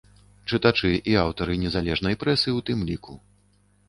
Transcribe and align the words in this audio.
Чытачы 0.49 0.89
і 1.11 1.13
аўтары 1.23 1.57
незалежнай 1.63 2.17
прэсы 2.23 2.47
ў 2.57 2.65
тым 2.71 2.79
ліку. 2.89 3.13